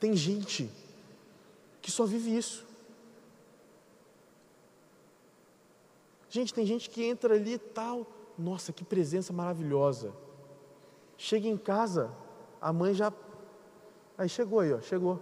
[0.04, 0.70] Tem gente
[1.82, 2.68] que só vive isso.
[6.30, 8.06] Gente, tem gente que entra ali e tal,
[8.38, 10.14] nossa, que presença maravilhosa.
[11.18, 12.12] Chega em casa,
[12.60, 13.14] a mãe já.
[14.18, 15.22] Aí chegou aí, ó, chegou.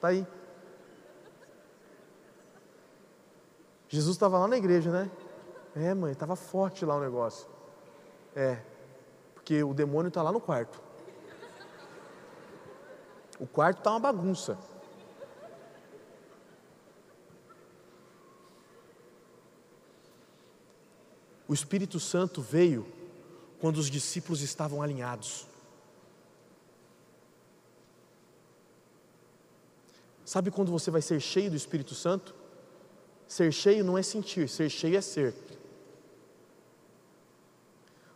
[0.00, 0.26] Tá aí.
[3.90, 5.10] Jesus estava lá na igreja, né?
[5.76, 7.46] É, mãe, estava forte lá o negócio.
[8.34, 8.62] É,
[9.34, 10.83] porque o demônio está lá no quarto.
[13.38, 14.58] O quarto está uma bagunça.
[21.46, 22.86] O Espírito Santo veio
[23.60, 25.46] quando os discípulos estavam alinhados.
[30.24, 32.34] Sabe quando você vai ser cheio do Espírito Santo?
[33.28, 35.34] Ser cheio não é sentir, ser cheio é ser.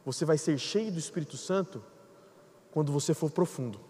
[0.05, 1.85] Você vai ser cheio do Espírito Santo
[2.71, 3.88] quando você for profundo.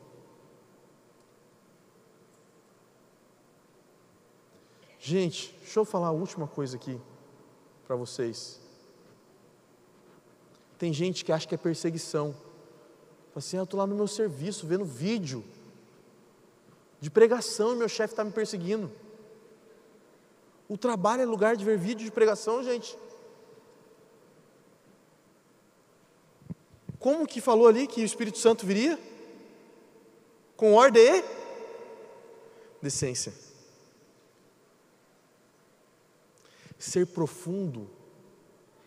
[5.08, 7.00] Gente, deixa eu falar a última coisa aqui
[7.86, 8.60] para vocês.
[10.76, 12.34] Tem gente que acha que é perseguição.
[13.28, 15.42] Fala assim, ah, eu estou lá no meu serviço, vendo vídeo
[17.00, 18.92] de pregação e meu chefe está me perseguindo.
[20.68, 22.94] O trabalho é lugar de ver vídeo de pregação, gente.
[26.98, 28.98] Como que falou ali que o Espírito Santo viria?
[30.54, 31.24] Com ordem e
[32.82, 33.47] decência.
[36.78, 37.90] Ser profundo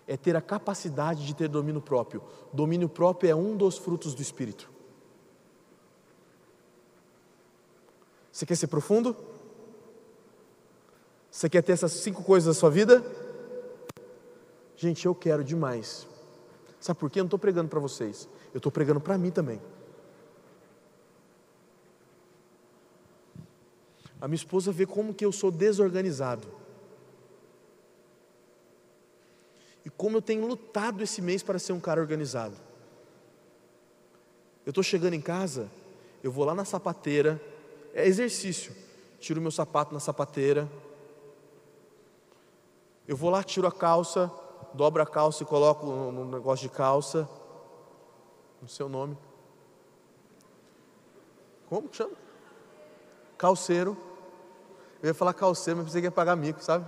[0.08, 2.24] é ter a capacidade de ter domínio próprio.
[2.52, 4.70] Domínio próprio é um dos frutos do Espírito.
[8.32, 9.16] Você quer ser profundo?
[11.30, 13.04] Você quer ter essas cinco coisas na sua vida?
[14.76, 16.08] Gente, eu quero demais.
[16.80, 17.20] Sabe por quê?
[17.20, 19.62] Eu não estou pregando para vocês, eu estou pregando para mim também.
[24.20, 26.48] A minha esposa vê como que eu sou desorganizado.
[29.86, 32.56] E como eu tenho lutado esse mês para ser um cara organizado.
[34.66, 35.70] Eu estou chegando em casa,
[36.24, 37.42] eu vou lá na sapateira,
[37.94, 38.76] é exercício.
[39.20, 40.70] Tiro meu sapato na sapateira.
[43.08, 44.32] Eu vou lá, tiro a calça,
[44.74, 47.28] dobro a calça e coloco no, negócio de calça.
[48.62, 49.18] No seu nome.
[51.68, 52.14] Como que chama?
[53.38, 53.98] Calceiro.
[55.02, 56.86] Eu ia falar calceiro, mas pensei que ia pagar mico, sabe?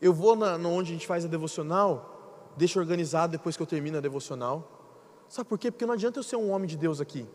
[0.00, 3.98] Eu vou na, onde a gente faz a devocional, deixo organizado depois que eu termino
[3.98, 4.80] a devocional.
[5.28, 5.70] Sabe por quê?
[5.70, 7.26] Porque não adianta eu ser um homem de Deus aqui.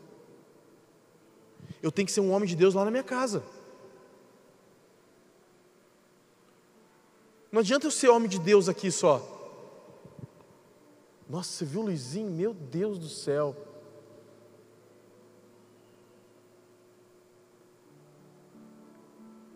[1.81, 3.43] Eu tenho que ser um homem de Deus lá na minha casa.
[7.51, 9.21] Não adianta eu ser homem de Deus aqui só.
[11.29, 12.29] Nossa, você viu o Luizinho?
[12.29, 13.55] Meu Deus do céu.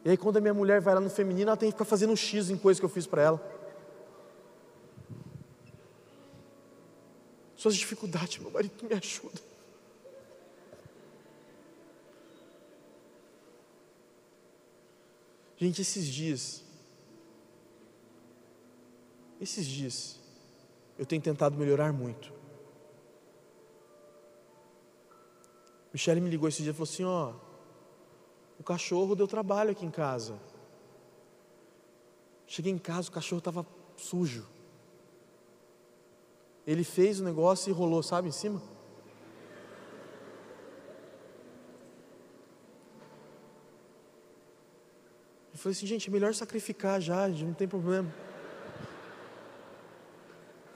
[0.10, 2.12] E aí quando a minha mulher vai lá no feminino, ela tem que ficar fazendo
[2.12, 3.60] um X em coisas que eu fiz para ela.
[7.56, 9.40] Suas dificuldades, meu marido me ajuda.
[15.58, 16.64] Gente, esses dias,
[19.40, 20.20] esses dias,
[20.98, 22.34] eu tenho tentado melhorar muito.
[25.94, 27.49] Michele me ligou esse dia e falou assim: Ó,
[28.60, 30.38] o cachorro deu trabalho aqui em casa.
[32.46, 34.46] Cheguei em casa, o cachorro estava sujo.
[36.68, 38.62] Ele fez o negócio e rolou, sabe, em cima?
[45.54, 48.14] Eu falei assim, gente, é melhor sacrificar já, não tem problema.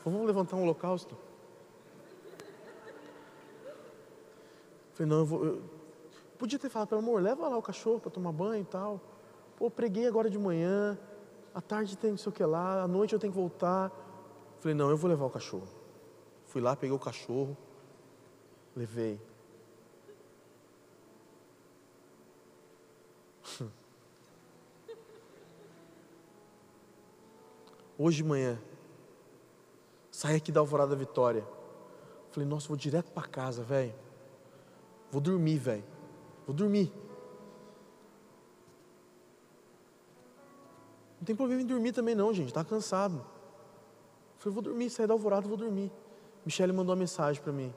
[0.05, 1.17] Vamos levantar um holocausto.
[4.89, 5.45] Eu falei, não, eu vou.
[5.45, 5.82] Eu...
[6.37, 8.99] Podia ter falado, pelo amor, leva lá o cachorro para tomar banho e tal.
[9.55, 10.97] Pô, preguei agora de manhã,
[11.53, 13.91] à tarde tem não sei o que lá, à noite eu tenho que voltar.
[14.59, 15.67] Falei, não, eu vou levar o cachorro.
[16.45, 17.55] Fui lá, peguei o cachorro,
[18.75, 19.21] levei.
[27.97, 28.59] Hoje de manhã,
[30.11, 31.47] saí aqui da Alvorada Vitória.
[32.31, 33.93] Falei, nossa, vou direto para casa, velho.
[35.11, 35.92] Vou dormir, velho.
[36.45, 36.91] Vou dormir.
[41.19, 42.53] Não tem problema em dormir também não, gente.
[42.53, 43.25] Tá cansado.
[44.37, 45.89] Falei, vou dormir, sair da alvorada, vou dormir.
[46.45, 47.73] Michele mandou uma mensagem para mim.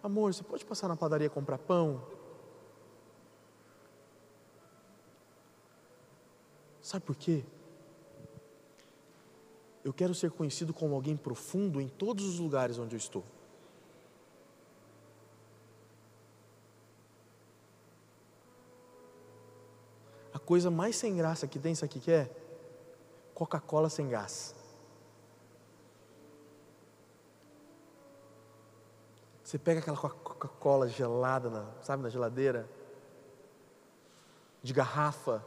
[0.00, 2.00] Amor, você pode passar na padaria comprar pão?
[6.80, 7.44] Sabe por quê?
[9.82, 13.24] Eu quero ser conhecido como alguém profundo em todos os lugares onde eu estou.
[20.44, 22.30] Coisa mais sem graça que tem, isso aqui que é?
[23.34, 24.54] Coca-Cola sem gás.
[29.42, 32.68] Você pega aquela Coca-Cola gelada, na, sabe, na geladeira,
[34.62, 35.44] de garrafa,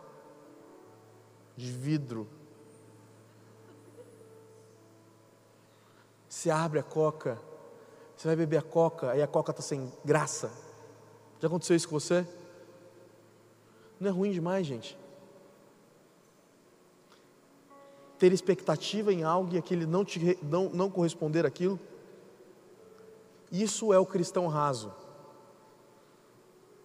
[1.55, 2.27] de vidro.
[6.29, 7.39] Você abre a coca,
[8.15, 10.51] você vai beber a coca, aí a coca está sem graça.
[11.39, 12.27] Já aconteceu isso com você?
[13.99, 14.97] Não é ruim demais, gente?
[18.19, 21.79] Ter expectativa em algo e aquele não, te, não, não corresponder àquilo.
[23.51, 24.93] Isso é o cristão raso.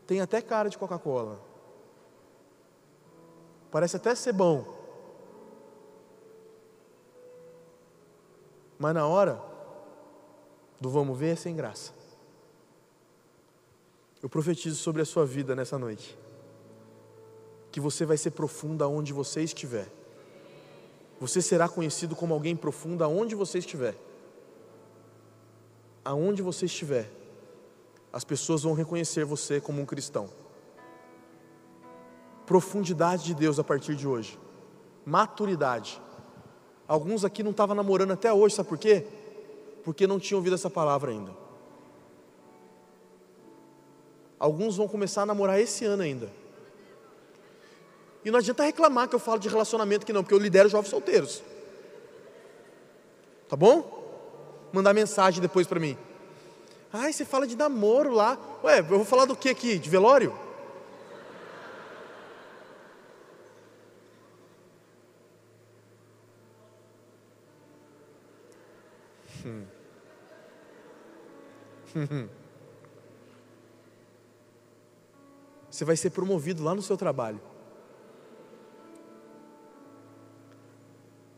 [0.07, 1.41] Tem até cara de Coca-Cola.
[3.71, 4.81] Parece até ser bom.
[8.79, 9.41] Mas na hora
[10.81, 11.93] do vamos ver é sem graça.
[14.23, 16.22] Eu profetizo sobre a sua vida nessa noite
[17.73, 19.89] que você vai ser profundo aonde você estiver.
[21.19, 23.97] Você será conhecido como alguém profundo aonde você estiver.
[26.05, 27.11] Aonde você estiver,
[28.13, 30.29] as pessoas vão reconhecer você como um cristão.
[32.45, 34.39] Profundidade de Deus a partir de hoje.
[35.07, 36.01] Maturidade.
[36.87, 39.07] Alguns aqui não estavam namorando até hoje, sabe por quê?
[39.83, 41.33] Porque não tinham ouvido essa palavra ainda.
[44.39, 46.42] Alguns vão começar a namorar esse ano ainda
[48.25, 50.91] e não adianta reclamar que eu falo de relacionamento que não, porque eu lidero jovens
[50.91, 51.43] solteiros.
[53.49, 54.01] Tá bom?
[54.73, 55.97] Mandar mensagem depois para mim.
[56.93, 58.39] Ai, você fala de namoro lá.
[58.63, 59.79] Ué, eu vou falar do que aqui?
[59.79, 60.39] De velório?
[69.45, 69.65] Hum.
[75.71, 77.41] Você vai ser promovido lá no seu trabalho.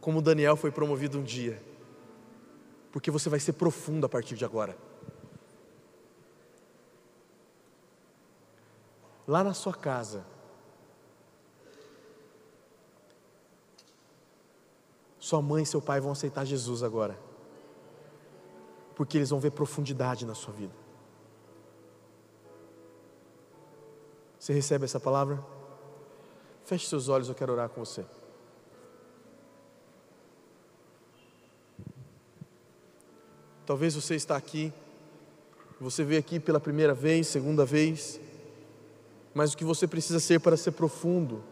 [0.05, 1.63] Como Daniel foi promovido um dia,
[2.93, 4.77] porque você vai ser profundo a partir de agora.
[9.27, 10.23] Lá na sua casa,
[15.19, 17.19] sua mãe e seu pai vão aceitar Jesus agora,
[18.95, 20.75] porque eles vão ver profundidade na sua vida.
[24.39, 25.43] Você recebe essa palavra?
[26.67, 28.05] Feche seus olhos, eu quero orar com você.
[33.67, 34.73] Talvez você está aqui,
[35.81, 38.21] você veio aqui pela primeira vez, segunda vez,
[39.33, 41.43] mas o que você precisa ser para ser profundo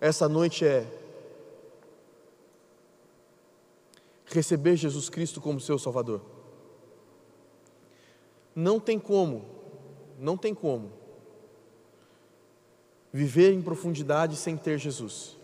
[0.00, 0.86] essa noite é
[4.26, 6.20] receber Jesus Cristo como seu Salvador.
[8.54, 9.44] Não tem como,
[10.18, 10.92] não tem como
[13.10, 15.36] viver em profundidade sem ter Jesus.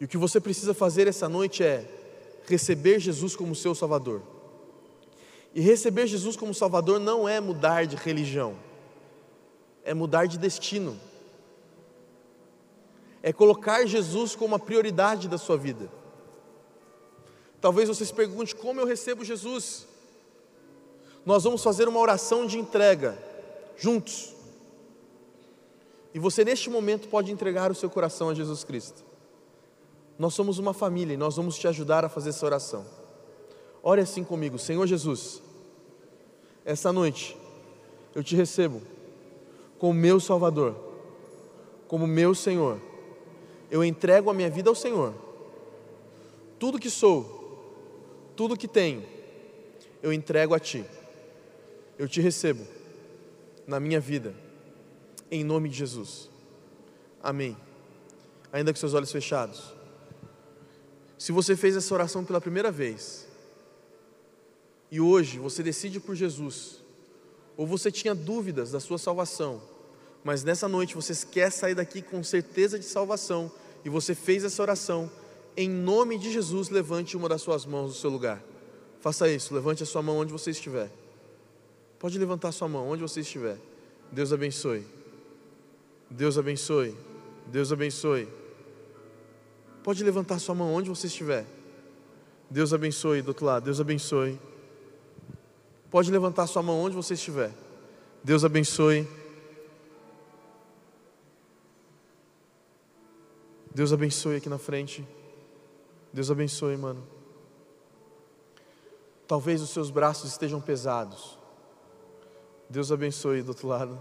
[0.00, 2.03] E o que você precisa fazer essa noite é
[2.46, 4.22] receber Jesus como seu Salvador.
[5.54, 8.56] E receber Jesus como Salvador não é mudar de religião,
[9.84, 10.98] é mudar de destino,
[13.22, 15.88] é colocar Jesus como a prioridade da sua vida.
[17.60, 19.86] Talvez você se pergunte: como eu recebo Jesus?
[21.24, 23.16] Nós vamos fazer uma oração de entrega,
[23.78, 24.34] juntos.
[26.12, 29.02] E você, neste momento, pode entregar o seu coração a Jesus Cristo.
[30.18, 32.84] Nós somos uma família e nós vamos te ajudar a fazer essa oração.
[33.82, 35.42] Ore assim comigo, Senhor Jesus,
[36.64, 37.36] essa noite
[38.14, 38.80] eu te recebo
[39.78, 40.74] como meu Salvador,
[41.88, 42.80] como meu Senhor.
[43.70, 45.14] Eu entrego a minha vida ao Senhor.
[46.58, 49.02] Tudo que sou, tudo que tenho,
[50.02, 50.84] eu entrego a Ti.
[51.98, 52.64] Eu te recebo
[53.66, 54.34] na minha vida,
[55.30, 56.30] em nome de Jesus.
[57.22, 57.56] Amém.
[58.52, 59.74] Ainda com seus olhos fechados.
[61.18, 63.26] Se você fez essa oração pela primeira vez,
[64.90, 66.82] e hoje você decide por Jesus,
[67.56, 69.62] ou você tinha dúvidas da sua salvação,
[70.22, 73.50] mas nessa noite você quer sair daqui com certeza de salvação,
[73.84, 75.10] e você fez essa oração,
[75.56, 78.42] em nome de Jesus, levante uma das suas mãos do seu lugar.
[79.00, 80.90] Faça isso, levante a sua mão onde você estiver.
[81.98, 83.58] Pode levantar a sua mão onde você estiver.
[84.10, 84.84] Deus abençoe.
[86.10, 86.96] Deus abençoe.
[87.46, 88.28] Deus abençoe.
[89.84, 91.44] Pode levantar sua mão onde você estiver.
[92.48, 93.64] Deus abençoe do outro lado.
[93.64, 94.40] Deus abençoe.
[95.90, 97.52] Pode levantar sua mão onde você estiver.
[98.22, 99.06] Deus abençoe.
[103.74, 105.06] Deus abençoe aqui na frente.
[106.10, 107.06] Deus abençoe, mano.
[109.28, 111.38] Talvez os seus braços estejam pesados.
[112.70, 114.00] Deus abençoe do outro lado.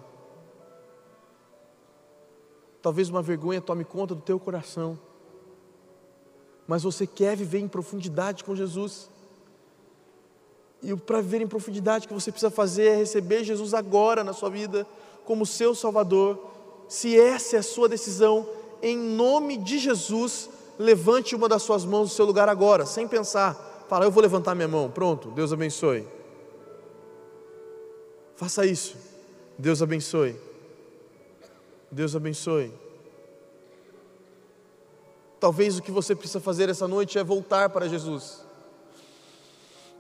[2.82, 4.98] Talvez uma vergonha tome conta do teu coração.
[6.68, 9.10] Mas você quer viver em profundidade com Jesus.
[10.82, 14.34] E para viver em profundidade, o que você precisa fazer é receber Jesus agora na
[14.34, 14.86] sua vida,
[15.26, 16.40] como seu Salvador.
[16.88, 18.48] Se essa é a sua decisão,
[18.82, 23.86] em nome de Jesus, levante uma das suas mãos do seu lugar agora, sem pensar.
[23.88, 24.90] Fala, eu vou levantar minha mão.
[24.90, 26.06] Pronto, Deus abençoe.
[28.36, 28.98] Faça isso.
[29.58, 30.36] Deus abençoe.
[31.92, 32.74] Deus abençoe.
[35.44, 38.46] Talvez o que você precisa fazer essa noite é voltar para Jesus.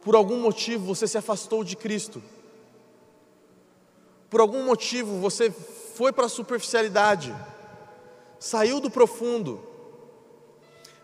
[0.02, 2.24] Por algum motivo você se afastou de Cristo.
[4.30, 7.36] Por algum motivo você foi para a superficialidade,
[8.40, 9.60] saiu do profundo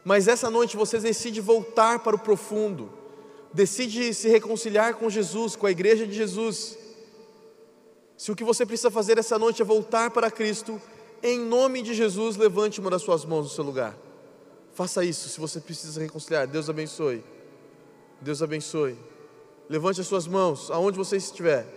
[0.05, 2.89] mas essa noite você decide voltar para o profundo,
[3.53, 6.77] decide se reconciliar com Jesus, com a igreja de Jesus.
[8.17, 10.81] Se o que você precisa fazer essa noite é voltar para Cristo,
[11.21, 14.08] em nome de Jesus, levante uma das suas mãos no seu lugar.
[14.79, 16.47] Faça isso se você precisa reconciliar.
[16.47, 17.21] Deus abençoe.
[18.21, 18.97] Deus abençoe.
[19.67, 21.67] Levante as suas mãos aonde você estiver.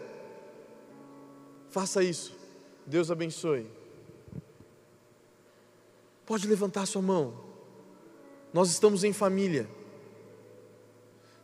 [1.68, 2.32] Faça isso.
[2.86, 3.68] Deus abençoe.
[6.24, 7.34] Pode levantar sua mão.
[8.53, 9.68] Nós estamos em família.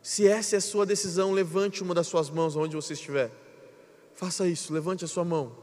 [0.01, 3.31] Se essa é a sua decisão, levante uma das suas mãos onde você estiver.
[4.15, 5.53] Faça isso, levante a sua mão.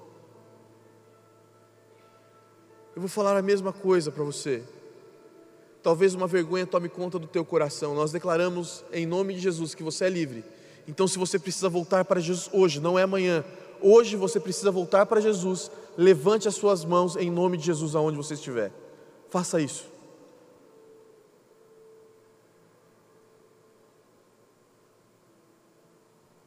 [2.95, 4.63] Eu vou falar a mesma coisa para você.
[5.87, 7.95] Talvez uma vergonha tome conta do teu coração.
[7.95, 10.45] Nós declaramos em nome de Jesus que você é livre.
[10.89, 13.45] Então, se você precisa voltar para Jesus hoje, não é amanhã.
[13.81, 15.71] Hoje você precisa voltar para Jesus.
[15.97, 18.73] Levante as suas mãos em nome de Jesus aonde você estiver.
[19.31, 19.89] Faça isso.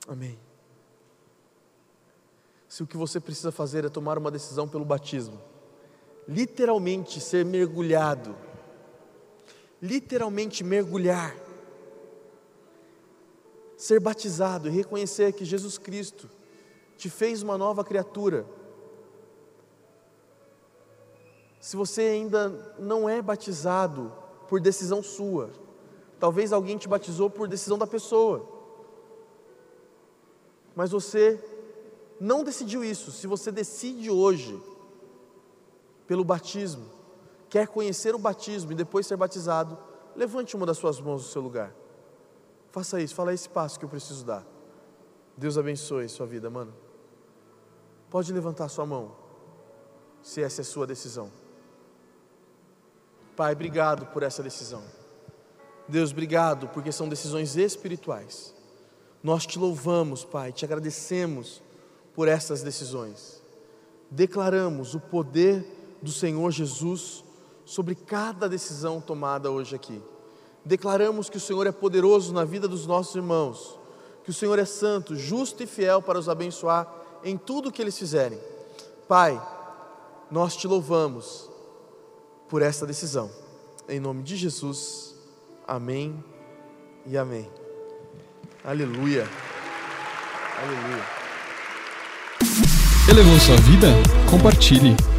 [0.05, 0.37] Amém.
[2.67, 5.39] Se o que você precisa fazer é tomar uma decisão pelo batismo,
[6.27, 8.35] literalmente ser mergulhado,
[9.81, 11.35] literalmente mergulhar,
[13.77, 16.29] ser batizado e reconhecer que Jesus Cristo
[16.97, 18.45] te fez uma nova criatura.
[21.59, 24.11] Se você ainda não é batizado
[24.47, 25.51] por decisão sua,
[26.19, 28.59] talvez alguém te batizou por decisão da pessoa
[30.79, 31.37] mas você
[32.21, 33.11] não decidiu isso.
[33.11, 34.57] Se você decide hoje
[36.07, 36.85] pelo batismo,
[37.49, 39.77] quer conhecer o batismo e depois ser batizado,
[40.15, 41.73] levante uma das suas mãos do seu lugar.
[42.71, 44.45] Faça isso, fala esse passo que eu preciso dar.
[45.35, 46.73] Deus abençoe sua vida, mano.
[48.09, 49.15] Pode levantar sua mão,
[50.21, 51.31] se essa é a sua decisão.
[53.35, 54.83] Pai, obrigado por essa decisão.
[55.87, 58.53] Deus, obrigado porque são decisões espirituais.
[59.23, 61.63] Nós te louvamos, Pai, te agradecemos
[62.13, 63.41] por essas decisões.
[64.11, 65.65] declaramos o poder
[66.01, 67.23] do Senhor Jesus
[67.69, 70.01] sobre cada decisão tomada hoje aqui.
[70.65, 73.77] Declaramos que o Senhor é poderoso na vida dos nossos irmãos,
[74.23, 76.91] que o Senhor é santo, justo e fiel para os abençoar
[77.23, 78.39] em tudo que eles fizerem.
[79.07, 79.39] Pai,
[80.31, 81.47] nós te louvamos
[82.47, 83.29] por esta decisão.
[83.87, 85.13] Em nome de Jesus,
[85.67, 86.23] amém
[87.05, 87.47] e amém.
[88.63, 89.29] Aleluia.
[90.57, 91.05] Aleluia.
[93.07, 93.89] Elevou sua vida?
[94.29, 95.18] Compartilhe.